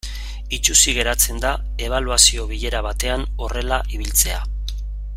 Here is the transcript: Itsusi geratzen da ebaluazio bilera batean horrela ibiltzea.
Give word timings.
Itsusi 0.57 0.93
geratzen 0.99 1.43
da 1.43 1.51
ebaluazio 1.87 2.47
bilera 2.53 2.81
batean 2.89 3.27
horrela 3.47 3.81
ibiltzea. 3.99 4.43